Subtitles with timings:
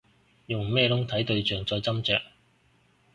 [0.47, 2.19] 用咩窿睇對象再斟酌